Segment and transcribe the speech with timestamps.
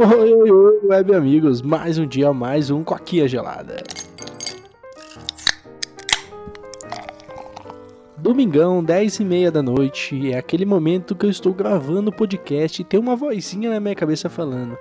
[0.00, 3.82] Oi, oi, oi, web amigos, mais um dia, mais um Coquinha Gelada.
[8.16, 12.80] Domingão, 10 e meia da noite, é aquele momento que eu estou gravando o podcast
[12.80, 14.78] e tem uma vozinha na minha cabeça falando: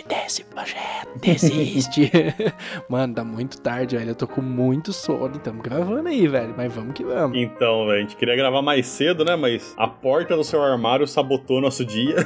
[0.00, 2.10] Desiste desse projeto, desiste.
[2.88, 4.10] Mano, tá muito tarde, velho.
[4.10, 6.54] Eu tô com muito sono e tamo gravando aí, velho.
[6.56, 7.36] Mas vamos que vamos.
[7.36, 9.36] Então, velho, a gente queria gravar mais cedo, né?
[9.36, 12.16] Mas a porta do seu armário sabotou nosso dia.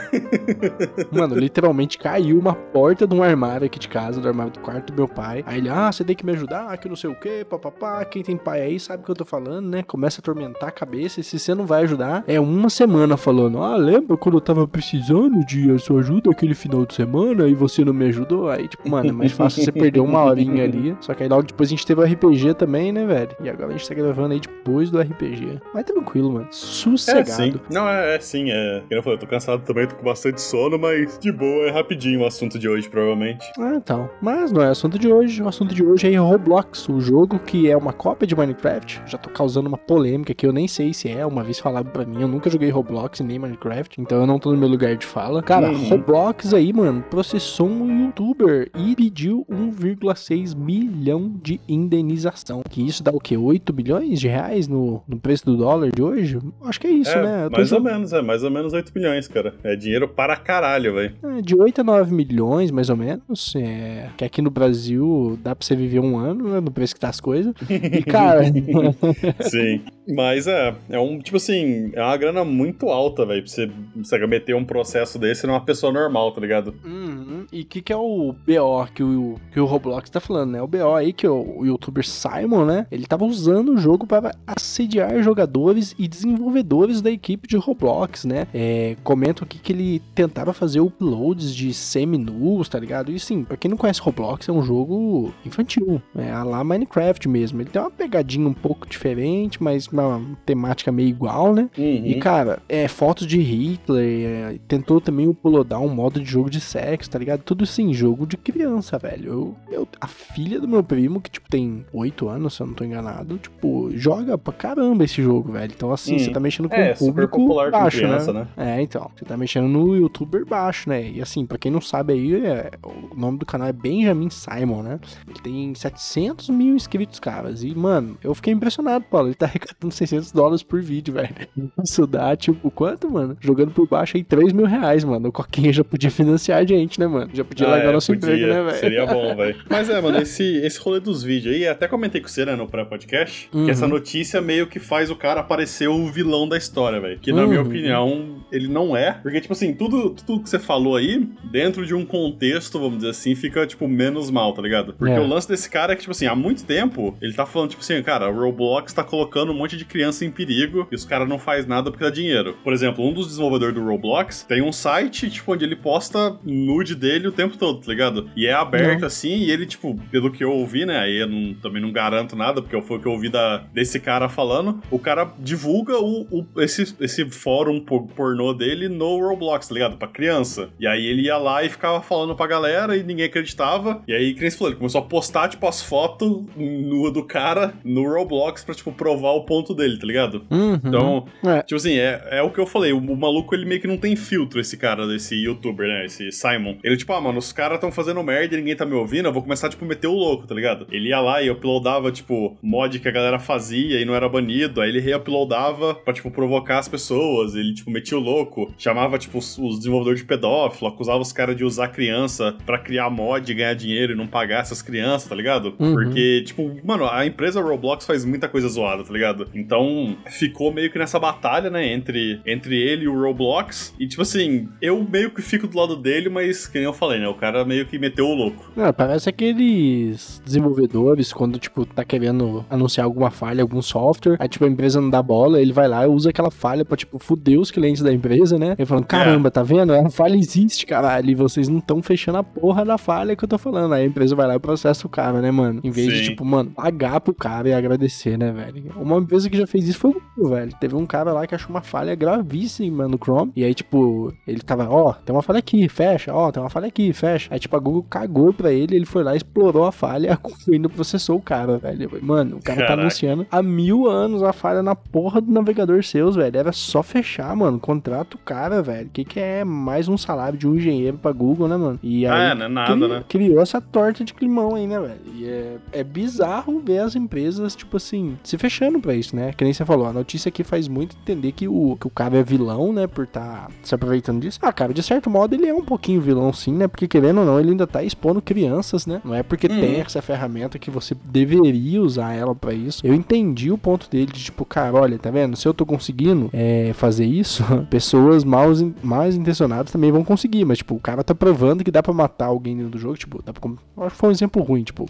[1.11, 4.93] Mano, literalmente caiu uma porta de um armário aqui de casa, do armário do quarto
[4.93, 5.43] do meu pai.
[5.47, 8.05] Aí ele, ah, você tem que me ajudar, que não sei o que, papapá.
[8.05, 9.83] Quem tem pai aí sabe o que eu tô falando, né?
[9.83, 11.21] Começa a atormentar a cabeça.
[11.21, 14.67] E se você não vai ajudar, é uma semana falando, ah, lembra quando eu tava
[14.67, 18.49] precisando de sua ajuda aquele final de semana e você não me ajudou?
[18.51, 20.97] Aí, tipo, mano, é mais fácil você perder uma horinha ali.
[21.01, 23.31] Só que aí logo depois a gente teve o RPG também, né, velho?
[23.43, 25.61] E agora a gente tá gravando aí depois do RPG.
[25.73, 26.47] Mas tranquilo, mano.
[26.51, 27.21] Sossegado.
[27.31, 27.55] É sim.
[27.71, 28.83] Não, é, é sim, é.
[28.91, 32.21] Eu falei, eu tô cansado também, tô com bastante sono, mas de boa, é rapidinho
[32.21, 33.45] o assunto de hoje, provavelmente.
[33.59, 34.09] Ah, então.
[34.21, 35.43] Mas não é o assunto de hoje.
[35.43, 39.03] O assunto de hoje é Roblox, o jogo que é uma cópia de Minecraft.
[39.07, 41.25] Já tô causando uma polêmica que eu nem sei se é.
[41.27, 44.51] Uma vez falaram pra mim, eu nunca joguei Roblox nem Minecraft, então eu não tô
[44.53, 45.43] no meu lugar de fala.
[45.43, 45.89] Cara, Uhum.
[45.89, 52.63] Roblox aí, mano, processou um youtuber e pediu 1,6 milhão de indenização.
[52.69, 53.37] Que isso dá o quê?
[53.37, 56.39] 8 bilhões de reais no, no preço do dólar de hoje?
[56.63, 57.49] Acho que é isso, é, né?
[57.51, 59.55] Mais ou menos, é mais ou menos 8 milhões, cara.
[59.63, 61.15] É dinheiro para caralho, velho.
[61.23, 63.55] É, de 8 a 9 milhões, mais ou menos.
[63.57, 66.61] É, que aqui no Brasil dá pra você viver um ano, né?
[66.61, 67.55] No preço que tá as coisas.
[67.69, 68.43] E, cara,
[69.41, 69.83] Sim.
[70.07, 74.27] Mas é, é um, tipo assim, é uma grana muito alta, velho, pra você, você
[74.27, 76.75] meter um processo desse numa pessoa normal, tá ligado?
[76.85, 77.44] Uhum.
[77.53, 80.63] E o que, que é o BO que o, que o Roblox tá falando, né?
[80.63, 82.87] O BO aí que o, o youtuber Simon, né?
[82.91, 88.47] Ele tava usando o jogo para assediar jogadores e desenvolvedores da equipe de Roblox, né?
[88.53, 93.11] É, comento aqui que ele tentava fazer uploads de semi-nus, tá ligado?
[93.13, 97.29] E sim, pra quem não conhece Roblox, é um jogo infantil, é a lá Minecraft
[97.29, 97.61] mesmo.
[97.61, 101.69] Ele tem uma pegadinha um pouco diferente, mas uma temática meio igual, né?
[102.11, 106.61] E, cara, é, fotos de Hitler, é, tentou também uploadar um modo de jogo de
[106.61, 107.34] sexo, tá ligado?
[107.43, 109.31] Tudo assim, jogo de criança, velho.
[109.33, 112.75] Eu, eu- a filha do meu primo, que, tipo, tem 8 anos, se eu não
[112.75, 115.73] tô enganado, tipo, joga pra caramba esse jogo, velho.
[115.75, 116.19] Então, assim, Hum.
[116.19, 118.47] você tá mexendo com É, um super público popular com baixo, criança, né?
[118.57, 118.77] né?
[118.79, 119.11] É, então.
[119.17, 121.11] Você tá mexendo no youtuber baixo, né?
[121.11, 124.83] E assim, pra quem não sabe aí, é, o nome do canal é Benjamin Simon,
[124.83, 125.01] né?
[125.29, 127.63] Ele tem 700 mil inscritos, caras.
[127.63, 129.29] E, mano, eu fiquei impressionado, Paulo.
[129.29, 131.35] Ele tá arrecadando 600 dólares por vídeo, velho.
[131.83, 133.37] Isso dá, tipo, quanto, mano?
[133.41, 135.29] Jogando por baixo aí 3 mil reais, mano.
[135.29, 137.24] O Coquinha já podia financiar a gente, né, mano?
[137.33, 138.35] Já podia Ah, largar é, nosso podia.
[138.35, 138.79] emprego, né, velho?
[138.79, 139.57] Seria bom, velho.
[139.69, 142.67] Mas é, mano, esse, esse rolê dos vídeos aí, até comentei com você, né, no
[142.69, 143.65] pré-podcast, Uhum.
[143.65, 147.19] que essa notícia meio que faz o cara parecer o vilão da história, velho.
[147.19, 147.67] Que na minha Uhum.
[147.67, 149.13] opinião, ele não é.
[149.23, 153.11] Porque, tipo assim, tudo, tudo que você falou aí, dentro de um contexto, vamos dizer
[153.11, 154.95] assim, fica, tipo, menos mal, tá ligado?
[154.95, 155.21] Porque É.
[155.21, 157.83] o lance desse cara é que, tipo assim, há muito tempo, ele tá falando, tipo
[157.83, 161.29] assim, cara, o Roblox tá colocando um monte de criança em perigo e os caras
[161.29, 162.57] não faz nada porque dá dinheiro.
[162.65, 166.95] Por exemplo, um dos desenvolvedores do Roblox tem um site, tipo, onde ele posta nude
[166.95, 168.29] dele o tempo todo, tá ligado?
[168.37, 170.99] E é aberto assim, e ele, tipo, pelo que eu ouvi, né?
[170.99, 173.99] Aí eu não- também não garanto nada, porque foi o que eu ouvi da, desse
[174.01, 174.81] cara falando.
[174.91, 179.97] O cara divulga o, o- esse, esse fórum por- pornô dele no Roblox, tá ligado?
[179.97, 180.69] Pra criança.
[180.79, 184.03] E aí ele ia lá e ficava falando pra galera e ninguém acreditava.
[184.07, 188.03] E aí, que falou, ele começou a postar, tipo, as fotos nua do cara no
[188.09, 190.45] Roblox pra, tipo, provar o ponto dele, tá ligado?
[190.51, 190.75] Uhum.
[190.85, 191.63] Então, É.
[191.63, 192.93] tipo assim, é, é o que eu falei.
[192.93, 196.05] O, o maluco, ele meio que não tem filtro, esse cara, desse youtuber, né?
[196.07, 196.77] Esse Simon.
[196.83, 199.33] Ele, tipo, ah, mano, os caras tão fazendo merda e ninguém tá me ouvindo, eu
[199.33, 200.87] vou começar, tipo, meter o louco, tá ligado?
[200.91, 204.81] Ele ia lá e uploadava, tipo, mod que a galera fazia e não era banido.
[204.81, 207.55] Aí ele reuploadava pra, tipo, provocar as pessoas.
[207.55, 208.73] Ele, tipo, metia o louco.
[208.79, 213.11] Chamava, tipo, os, os desenvolvedores de pedófilo, acusava os caras de usar criança pra criar
[213.11, 215.75] mod e ganhar dinheiro e não pagar essas crianças, tá ligado?
[215.79, 215.95] Uhum.
[215.95, 219.49] Porque, tipo, mano, a empresa Roblox faz muita coisa zoada, tá ligado?
[219.55, 223.95] Então, ficou meio que nessa batalha, né, entre, entre ele e o Roblox.
[223.99, 227.21] E, tipo assim, eu meio que fico do lado dele, mas, que nem eu falei,
[227.21, 228.71] né, o cara meio que meteu o louco.
[228.77, 234.65] Ah, parece aqueles desenvolvedores quando, tipo, tá querendo anunciar alguma falha, algum software, aí, tipo,
[234.65, 237.59] a empresa não dá bola, ele vai lá e usa aquela falha pra, tipo, fuder
[237.59, 238.75] os clientes da empresa, né?
[238.79, 239.93] Ele falando, caramba, tá vendo?
[239.93, 243.49] A falha existe, caralho, e vocês não estão fechando a porra da falha que eu
[243.49, 243.95] tô falando.
[243.95, 245.81] Aí a empresa vai lá e processa o cara, né, mano?
[245.83, 246.25] Em vez de, Sim.
[246.31, 248.93] tipo, mano, pagar pro cara e agradecer, né, velho?
[248.97, 250.73] Uma empresa que já fez isso foi o Google, velho.
[250.81, 254.61] Teve um cara lá que achou uma falha gravíssima no Chrome, e aí, tipo, ele
[254.61, 257.49] tava, ó, tem uma falha aqui, fecha, ó, tem uma falha aqui, fecha.
[257.53, 260.39] Aí, tipo, a Google cagou pra ele, ele foi lá, explorou a falha,
[260.71, 262.11] ainda processou o cara, velho.
[262.21, 262.97] Mano, o cara tá Caraca.
[262.97, 266.57] tá anunciando há mil anos a falha na porra do navegador seus, velho.
[266.57, 267.79] Era só fechar, mano.
[267.79, 269.07] Contrata o cara, velho.
[269.07, 271.99] O que, que é mais um salário de um engenheiro pra Google, né, mano?
[272.03, 273.25] E aí, Ah, é, não é nada, né?
[273.29, 275.21] Criou essa torta de climão aí, né, velho?
[275.35, 279.53] E é, é bizarro ver as empresas, tipo assim, se fechando pra isso, né?
[279.57, 282.37] Que nem você falou, a notícia aqui faz muito entender que o, que o cara
[282.39, 283.07] é vilão, né?
[283.07, 284.59] Por tá se aproveitando disso.
[284.63, 286.89] Ah, cara, de certo modo ele é um pouquinho vilão sim, né?
[286.89, 289.21] Porque querendo ou não, ele ainda tá expondo crianças, né?
[289.25, 289.81] Não é porque Uhum.
[289.81, 293.07] tem essa ferramenta que você deveria usar ela pra isso.
[293.07, 295.57] Eu entendi o ponto dele de tipo, cara, olha, tá vendo?
[295.57, 298.71] Se eu tô conseguindo é, fazer isso, pessoas mal,
[299.03, 300.65] mais intencionadas também vão conseguir.
[300.65, 303.17] Mas, tipo, o cara tá provando que dá pra matar alguém dentro do jogo.
[303.17, 303.71] Tipo, dá pra.
[303.99, 305.07] acho que foi um exemplo ruim, tipo.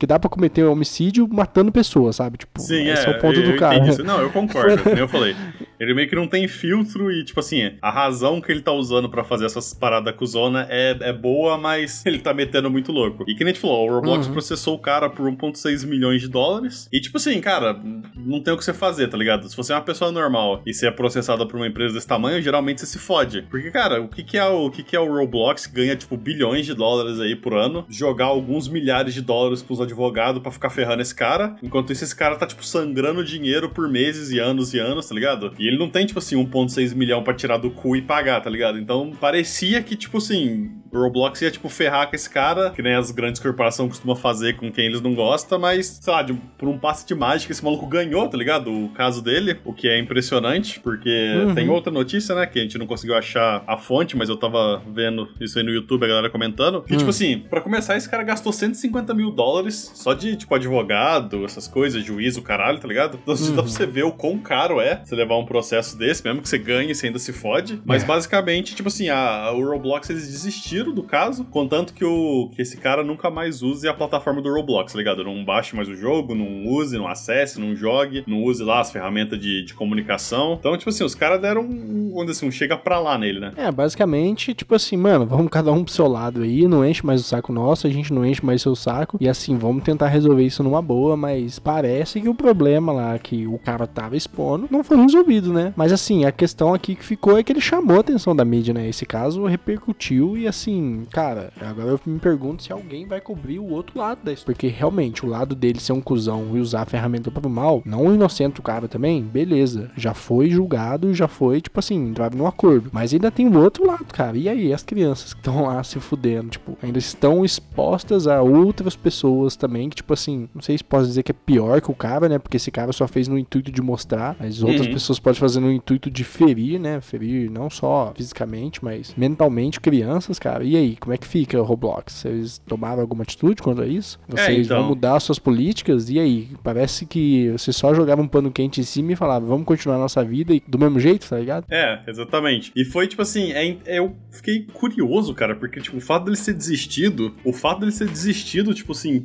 [0.00, 2.38] Que dá pra cometer um homicídio matando pessoas, sabe?
[2.38, 3.86] Tipo, Sim, esse é, é o ponto eu, do eu cara.
[3.86, 4.02] isso.
[4.02, 5.36] Não, eu concordo, eu falei.
[5.78, 9.10] Ele meio que não tem filtro e, tipo assim, a razão que ele tá usando
[9.10, 13.24] pra fazer essas paradas cuzona é, é boa, mas ele tá metendo muito louco.
[13.28, 14.32] E que nem a gente falou, o Roblox Uhum.
[14.32, 16.88] processou o cara por 1.6 milhões de dólares.
[16.90, 17.78] E, tipo assim, cara,
[18.16, 19.46] não tem o que você fazer, tá ligado?
[19.50, 22.40] Se você é uma pessoa normal e você é processada por uma empresa desse tamanho,
[22.40, 23.42] geralmente você se fode.
[23.50, 25.94] Porque, cara, o que que é o, o que que é o Roblox que ganha,
[25.94, 30.50] tipo, bilhões de dólares aí por ano, jogar alguns milhares de dólares pros advogados pra
[30.50, 34.38] ficar ferrando esse cara, enquanto isso esse cara tá, tipo, sangrando dinheiro por meses e
[34.38, 35.52] anos e anos, tá ligado?
[35.58, 38.48] E ele não tem, tipo assim, 1.6 milhão pra tirar do cu e pagar, tá
[38.50, 38.78] ligado?
[38.78, 42.94] Então, parecia que, tipo assim, o Roblox ia, tipo, ferrar com esse cara, que nem
[42.94, 46.68] as grandes corporações costumam fazer com quem eles não gostam, mas, sei lá, de- por
[46.68, 48.70] um passe de mágica, esse maluco ganhou, tá ligado?
[48.72, 51.54] O caso dele, o que é impressionante, porque Uhum.
[51.54, 54.82] tem outra notícia, né, que a gente não conseguiu achar a fonte, mas eu tava
[54.92, 56.98] vendo isso aí no YouTube, a galera comentando, que, Hum.
[56.98, 61.68] tipo assim, pra começar, esse cara gastou 150 mil dólares só de, tipo, advogado, essas
[61.68, 63.18] coisas, juízo, caralho, tá ligado?
[63.22, 63.54] Então, Uhum.
[63.56, 66.48] dá pra você ver o quão caro é você levar um processo desse, mesmo que
[66.48, 67.80] você ganhe, você ainda se fode.
[67.84, 68.06] Mas, É.
[68.06, 72.76] basicamente, tipo assim, a, o Roblox, eles desistiram do caso, contanto que, o, que esse
[72.76, 75.24] cara nunca mais use a plataforma do Roblox, tá ligado?
[75.24, 78.90] Não baixe mais o jogo, não use, não acesse, não jogue, não use lá as
[78.90, 80.56] ferramentas de, de comunicação.
[80.58, 83.52] Então, tipo assim, os caras deram um, vamos assim, um chega pra lá nele, né?
[83.56, 87.20] É, basicamente, tipo assim, mano, vamos cada um pro seu lado aí, não enche mais
[87.20, 90.44] o saco nosso, a gente não enche mais seu saco, e assim, vamos tentar resolver
[90.44, 94.84] isso numa boa, mas parece que o problema lá que o cara tava expondo não
[94.84, 95.72] foi resolvido, né?
[95.76, 98.74] Mas assim, a questão aqui que ficou é que ele chamou a atenção da mídia,
[98.74, 98.88] né?
[98.88, 100.69] Esse caso repercutiu e assim,
[101.10, 105.24] cara, agora eu me pergunto se alguém vai cobrir o outro lado disso, porque realmente
[105.24, 108.60] o lado dele ser um cuzão e usar a ferramenta para o mal, não inocente
[108.60, 113.12] o cara também, beleza, já foi julgado, já foi, tipo assim, entrado num acordo, mas
[113.12, 116.50] ainda tem o outro lado, cara, e aí as crianças que estão lá se fudendo,
[116.50, 121.06] tipo, ainda estão expostas a outras pessoas também, que tipo assim, não sei se posso
[121.06, 123.70] dizer que é pior que o cara, né, porque esse cara só fez no intuito
[123.70, 124.92] de mostrar, mas outras Uhum.
[124.94, 130.38] pessoas podem fazer no intuito de ferir, né, ferir não só fisicamente, mas mentalmente crianças,
[130.38, 132.12] cara, e aí, como é que fica o Roblox?
[132.12, 134.18] Vocês tomaram alguma atitude quanto a isso?
[134.28, 134.80] Vocês então.
[134.80, 136.10] vão mudar suas políticas?
[136.10, 139.66] E aí, parece que você só jogava um pano quente em cima e falava, vamos
[139.66, 141.66] continuar a nossa vida e do mesmo jeito, tá ligado?
[141.70, 142.72] É, exatamente.
[142.76, 146.36] E foi tipo assim, é, é- eu fiquei curioso, cara, porque tipo, o fato dele
[146.36, 149.22] ser desistido, o fato dele ser desistido, tipo assim,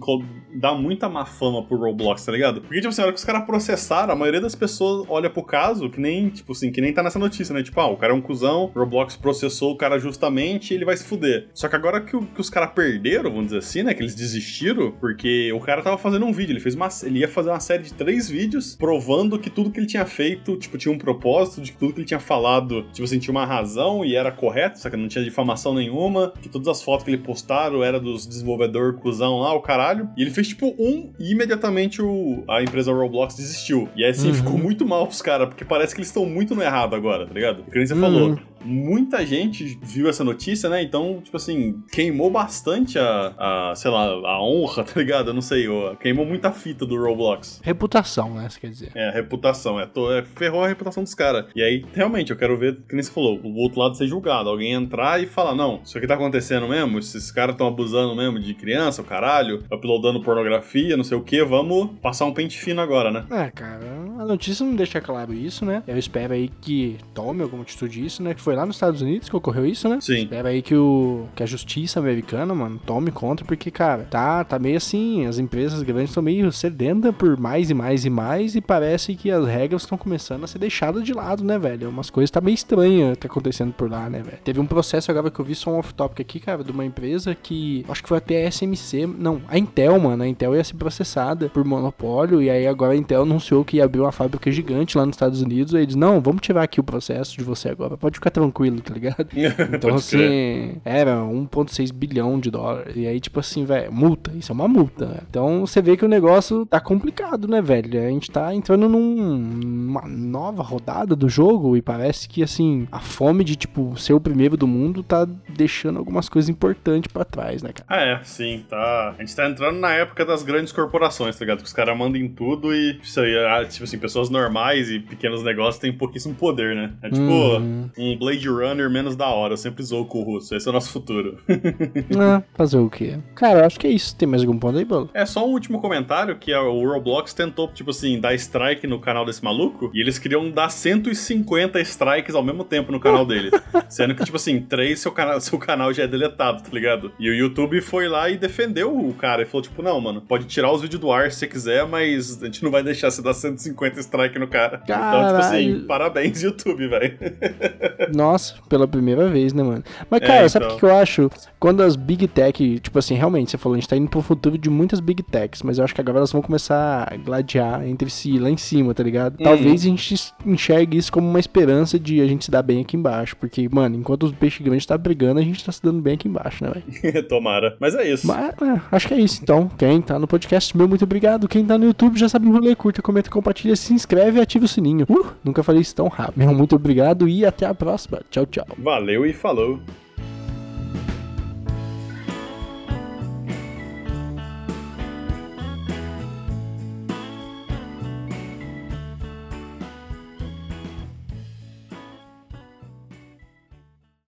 [0.53, 2.61] dá muita má fama pro Roblox, tá ligado?
[2.61, 5.43] Porque, tipo assim, na hora que os caras processaram, a maioria das pessoas olha pro
[5.43, 7.63] caso que nem, tipo assim, que nem tá nessa notícia, né?
[7.63, 10.85] Tipo, ah, o cara é um cuzão, o Roblox processou o cara justamente e ele
[10.85, 11.24] vai se fuder.
[11.53, 13.93] Só que agora que, o- que os caras perderam, vamos dizer assim, né?
[13.93, 16.87] Que eles desistiram, porque o cara tava fazendo um vídeo, ele fez uma.
[17.03, 20.55] Ele ia fazer uma série de três vídeos provando que tudo que ele tinha feito,
[20.57, 23.45] tipo, tinha um propósito, de que tudo que ele tinha falado, tipo assim, tinha uma
[23.45, 27.11] razão e era correto, só que não tinha difamação nenhuma, que todas as fotos que
[27.11, 30.09] ele postaram era dos desenvolvedor cuzão lá, o caralho.
[30.17, 33.89] E ele fez tipo um e imediatamente o, a empresa Roblox desistiu.
[33.95, 34.33] E aí assim, Uhum.
[34.33, 37.33] ficou muito mal pros caras, porque parece que eles estão muito no errado agora, tá
[37.33, 37.61] ligado?
[37.61, 38.01] O que nem você Uhum.
[38.01, 38.39] falou.
[38.65, 40.81] Muita gente viu essa notícia, né?
[40.81, 45.29] Então, tipo assim, queimou bastante a, a sei lá, a honra, tá ligado?
[45.29, 45.67] Eu não sei,
[45.99, 47.61] queimou muita fita do Roblox.
[47.63, 48.91] Reputação, né, você quer dizer.
[48.95, 51.45] É, reputação, é, to- é, ferrou a reputação dos caras.
[51.55, 54.49] E aí, realmente, eu quero ver, que nem você falou, o outro lado ser julgado.
[54.49, 58.39] Alguém entrar e falar, não, isso aqui tá acontecendo mesmo, esses caras estão abusando mesmo
[58.39, 62.81] de criança, o caralho, uploadando pornografia, não sei o que, vamos passar um pente fino
[62.81, 63.25] agora, né?
[63.29, 65.83] É, cara, a notícia não deixa claro isso, né?
[65.87, 68.33] Eu espero aí que tome alguma atitude disso, né?
[68.33, 69.99] Que foi lá nos Estados Unidos que ocorreu isso, né?
[70.01, 70.23] Sim.
[70.23, 74.59] Espero aí que, o, que a justiça americana, mano, tome conta, porque, cara, tá, tá
[74.59, 78.61] meio assim, as empresas grandes estão meio sedentas por mais e mais e mais, e
[78.61, 81.89] parece que as regras estão começando a ser deixadas de lado, né, velho?
[81.89, 84.39] Umas coisas tá meio estranhas que tá acontecendo por lá, né, velho?
[84.43, 87.35] Teve um processo agora que eu vi só um off-topic aqui, cara, de uma empresa
[87.35, 90.75] que, acho que foi até a SMC, não, a Intel, mano, a Intel ia ser
[90.75, 94.97] processada por monopólio, e aí agora a Intel anunciou que ia abrir uma fábrica gigante
[94.97, 97.97] lá nos Estados Unidos, aí eles, não, vamos tirar aqui o processo de você agora,
[97.97, 99.27] pode ficar tranquilo, tá ligado?
[99.75, 102.95] Então, assim, era 1,6 bilhão de dólares.
[102.95, 105.05] E aí, tipo assim, velho, multa, isso é uma multa.
[105.05, 105.17] Né?
[105.29, 107.99] Então você vê que o negócio tá complicado, né, velho?
[107.99, 112.99] A gente tá entrando num, numa nova rodada do jogo e parece que, assim, a
[112.99, 117.61] fome de, tipo, ser o primeiro do mundo tá deixando algumas coisas importantes para trás,
[117.61, 117.85] né, cara?
[117.87, 119.15] Ah, é, sim, tá.
[119.17, 121.59] A gente tá entrando na época das grandes corporações, tá ligado?
[121.59, 124.99] Que os caras mandam em tudo e, isso aí, ah, tipo assim, pessoas normais e
[124.99, 126.93] pequenos negócios têm pouquíssimo poder, né?
[127.01, 127.89] É tipo uhum.
[127.97, 129.53] um Blade Runner menos da hora.
[129.53, 130.55] Eu sempre zoo com o russo.
[130.55, 131.39] Esse é o nosso futuro.
[131.49, 133.17] é, fazer o quê?
[133.33, 134.15] Cara, acho que é isso.
[134.15, 135.09] Tem mais algum ponto aí, Bolo?
[135.11, 139.25] É só um último comentário que o Roblox tentou, tipo assim, dar strike no canal
[139.25, 143.49] desse maluco e eles queriam dar 150 strikes ao mesmo tempo no canal dele.
[143.89, 147.11] Sendo que, tipo assim, três seu canal, seu canal já é deletado, tá ligado?
[147.19, 150.45] E o YouTube foi lá e defendeu o cara e falou, tipo, não, mano, pode
[150.45, 153.21] tirar os vídeos do ar se você quiser, mas a gente não vai deixar você
[153.21, 154.79] dar 150 strike no cara.
[154.79, 155.17] Caralho.
[155.17, 157.17] Então, tipo assim, parabéns, YouTube, velho.
[158.13, 159.83] Nossa, pela primeira vez, né, mano?
[160.09, 160.79] Mas, cara, é, sabe o então.
[160.79, 161.29] que eu acho?
[161.59, 164.57] Quando as Big Tech, tipo assim, realmente, você falou, a gente tá indo pro futuro
[164.57, 168.09] de muitas Big Techs, mas eu acho que agora elas vão começar a gladiar entre
[168.09, 169.37] si lá em cima, tá ligado?
[169.39, 169.43] Uhum.
[169.43, 170.15] Talvez a gente
[170.45, 173.95] enxergue isso como uma esperança de a gente se dar bem aqui embaixo, porque, mano,
[173.95, 176.71] enquanto os peixes grandes tá brigando, a gente tá se dando bem aqui embaixo, né,
[176.71, 177.27] velho?
[177.27, 177.75] Tomara.
[177.79, 178.27] Mas é isso.
[178.27, 179.69] Mas, é, acho que é isso, então.
[179.77, 181.47] Quem tá no podcast, meu muito obrigado.
[181.47, 184.65] Quem tá no YouTube já sabe o rolê, curta, comenta, compartilha, se inscreve e ativa
[184.65, 185.05] o sininho.
[185.09, 186.37] Uh, nunca falei isso tão rápido.
[186.37, 188.21] Meu muito obrigado e até a próxima.
[188.29, 188.67] Tchau, tchau.
[188.77, 189.79] Valeu e falou.